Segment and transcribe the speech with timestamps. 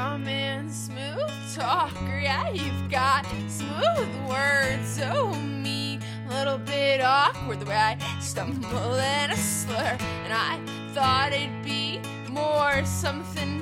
[0.00, 2.20] come in smooth talker.
[2.22, 4.98] Yeah, you've got smooth words.
[5.02, 9.98] Oh, me, a little bit awkward the way I stumble and a slur.
[10.24, 10.58] And I
[10.94, 13.59] thought it'd be more something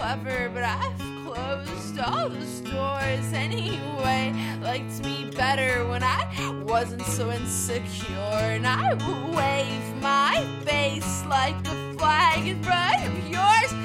[0.00, 4.32] clever, but I've closed all the doors anyway.
[4.62, 6.24] Liked me better when I
[6.64, 8.94] wasn't so insecure, and I
[9.36, 13.79] wave my face like the flag in front of yours.